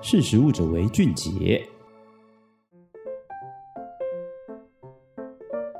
[0.00, 1.68] 识食物者为俊杰。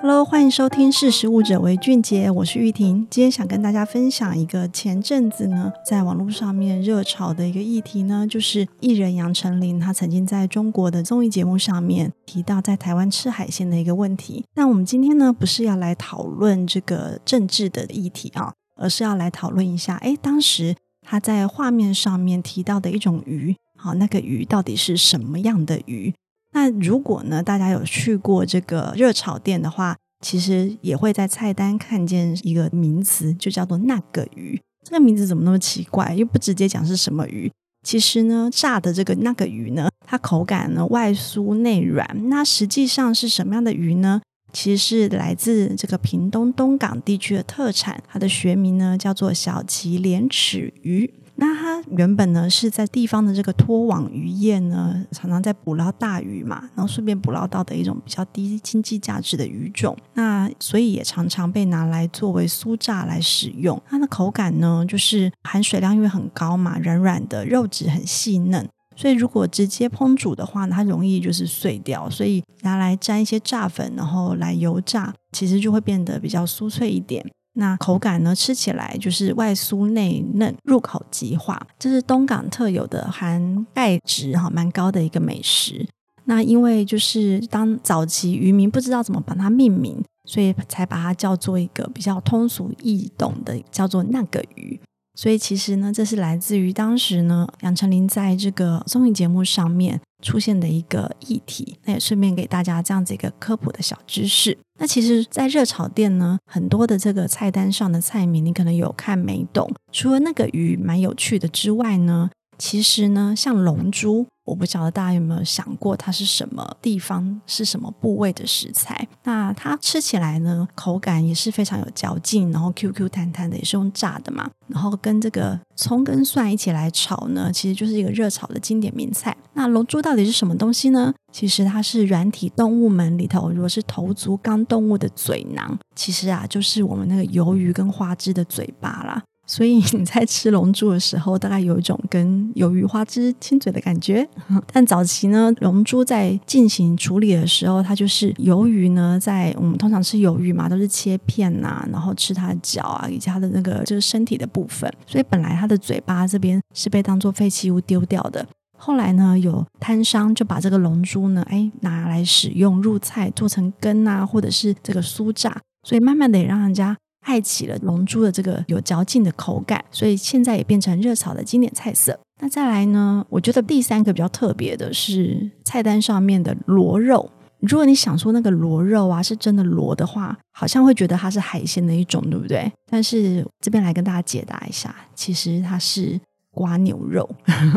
[0.00, 3.06] Hello，欢迎收听《识食物者为俊杰》，我是玉婷。
[3.08, 14.44] 今天想跟大家分享一个前阵子呢，在网络上面热炒的一个议题呢，就是艺人杨丞琳，他曾经在中国的综艺节目上面提到在台湾吃海鲜的一个问题。
[14.56, 26.12] 那我们今天呢，不是要来讨论这个政治的议题啊，而是要来讨论一下，哎，当时他在画面上面提到的一种鱼，好，那个鱼到底是什么样的鱼？
[26.52, 34.60] 那如果呢，大家有去过这个热炒店的话，其实也会在菜单看见一个名词，就叫做那个鱼。
[34.84, 36.14] 这个名字怎么那么奇怪？
[36.14, 37.50] 又不直接讲是什么鱼。
[37.82, 42.06] 其实呢，炸的这个那个鱼呢，它口感呢外酥内软。
[42.28, 44.20] 那实际上是什么样的鱼呢？
[44.52, 51.10] 其实是来自这个屏东东港地区的特产，它的学名呢叫做小鳍连齿鱼。
[51.40, 59.96] 那它原本呢是在地方的这个拖网渔业呢，常常在捕捞大鱼嘛，然后顺便捕捞到的一种比较低经济价值的鱼种。
[60.12, 63.82] 那所以也常常被拿来作为酥炸来使用。
[63.88, 72.10] 它的口感呢，就是含水量因为很高嘛，软软的，肉质很细嫩，所以如果直接烹煮的话，它容易就是碎掉。
[72.10, 77.24] 所以拿来沾一些炸粉，然后来油炸，其实就会变得比较酥脆一点。
[77.60, 81.60] 那口感呢，吃起来就是外酥内嫩，入口即化。
[81.78, 85.86] 这是东港特有的含钙质哈蛮高的一个美食。
[86.24, 94.80] 那因为就是当早期渔民不知道怎么把它命名，所以才把它叫做一个比较通俗易懂的，叫做那个鱼。
[95.20, 101.76] 所以其实呢，这是来自于当时呢，杨丞琳在这个综艺节目上面出现的一个议题。
[101.84, 104.56] 那也顺便给大家这样子一个科普的小知识。
[104.78, 109.70] 那其实，在热炒店呢，很多的这个菜单上的菜名，你可能有看没懂。
[109.92, 119.06] 除了那个鱼蛮有趣的之外呢，其实呢，像龙珠，我不晓得大家有没有想过，它是什么地方、是什么部位的食材？
[119.22, 124.50] 那它吃起来呢，口感也是非常有嚼劲，然后 Q Q 弹弹的，也是用炸的嘛。
[124.66, 129.36] 然后跟这个葱跟蒜一起来炒呢，其实就是一个热炒的经典名菜。
[129.52, 131.14] 那龙珠到底是什么东西呢？
[131.30, 139.22] 其实它是软体动物门里头，如果是头足纲动物的嘴囊，其实啊，就是我们那个鱿鱼跟花枝的嘴巴啦。
[139.50, 144.26] 所以 你在吃龙珠的时候，大概有一种跟鱿鱼花枝亲嘴的感觉。
[144.72, 154.88] 但早期呢，龙珠在进行处理的时候，它就是鱿鱼呢，在我们通常吃鱿鱼嘛，都是切片呐、啊，然后吃它的脚啊，以及它的那个就是身体的部分。
[155.04, 158.46] 所以本来它的嘴巴这边是被当做废弃物丢掉的。
[158.78, 165.60] 后来呢，有摊商就把这个龙珠呢，哎，拿来使用入菜，做成羹啊，或者是这个酥炸。
[165.82, 166.96] 所以慢慢的也让人家。
[167.30, 172.18] 带起了龙珠的这个有嚼劲的口感，所以现在也变成热炒的经典菜色。
[172.40, 173.24] 那再来呢？
[173.28, 177.30] 我觉得第三个比较特别的是菜单上面的螺肉。
[177.60, 182.68] 如果你想说那个螺肉啊是真的螺的话，好像会觉得它是海鲜的一种，对不对？
[182.90, 186.20] 但是这边来跟大家解答一下，其实它是
[186.50, 187.30] 瓜牛肉。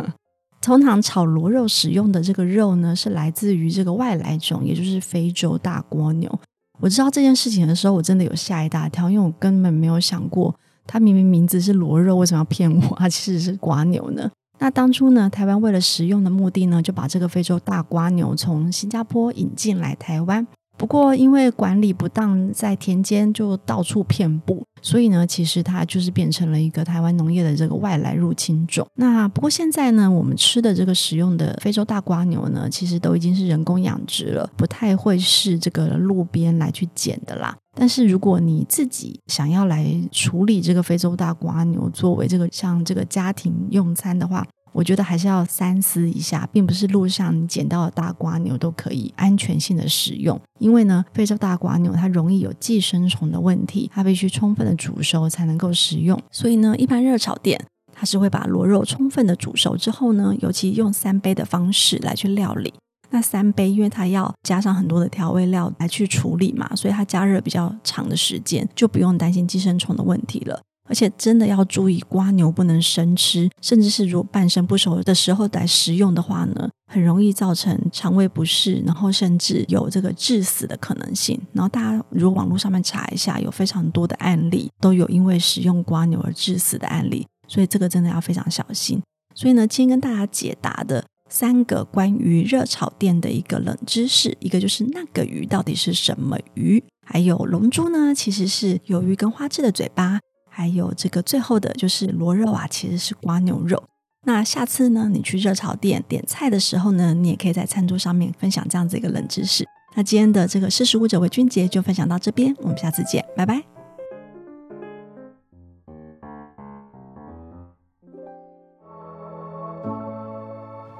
[0.64, 6.40] 通常炒螺肉使用的这个肉呢，是来自于这个外来种，也就是非洲大蜗牛。
[6.84, 10.54] 我知道这件事情的时候，我真的有吓一大跳，因为我根本没有想过，
[10.86, 12.96] 它明明名字是螺肉，为什么要骗我？
[12.98, 14.30] 它其实是瓜牛呢？
[14.60, 20.46] 那当初呢，台湾为了食用的目的呢，就把这个非洲大瓜牛从新加坡引进来台湾。
[20.84, 28.86] 不过，因为管理不当，在田间就到处遍布，所以呢，其实它就是变成了一个台湾农业的这个外来入侵种。
[28.96, 37.56] 那不过现在呢，我们吃的这个食用的非洲大瓜牛呢，其实都已经是人工养殖了，不太会是这个路边来去捡的啦。
[37.74, 56.19] 但是如果你自己想要来处理这个非洲大瓜牛，作为这个像这个家庭用餐的话，我觉得还是要三思一下，并不是路上你捡到的大瓜牛都可以安全性的食用，因为呢，非洲大瓜牛它容易有寄生虫的问题，它必须充分的煮熟才能够食用。
[56.31, 57.63] 所以呢，一般热炒店
[57.94, 62.73] 它是会把螺肉充分的煮熟之后呢，尤其用三杯的方式来去料理。
[63.11, 70.59] 那三杯，因为它要加上很多的调味料来去处理嘛，所以它加热比较长的时间，就不用担心寄生虫的问题了。
[70.93, 81.41] 而且真的要注意，瓜牛不能生吃，甚至是如果半生不熟的时候来食用的话呢，很容易造成肠胃不适，然后甚至有这个致死的可能性。
[81.51, 89.01] 然后大家如果网络上面查一下，有非常多的案例都有因为食用瓜牛而致死的案例，所以这个真的要非常小心。
[89.34, 100.19] 所以呢，今天跟大家解答的三个关于热炒店的一个冷知识，一个就是那个鱼到底是什么鱼，还有龙珠呢，其实是鱿鱼跟花枝的嘴巴。
[100.55, 103.84] 还有这个最后的就是螺肉啊，其实是蜗牛肉。
[104.26, 109.66] 那下次呢，你去热炒店点菜的时候呢，你也可以在餐桌上面分享这样子一个冷知识。
[109.96, 113.64] 那今天的这个识食物者为俊杰就分享到这边，我们下次见，拜拜。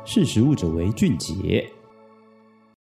[0.04, 1.70] 识食物者为俊杰。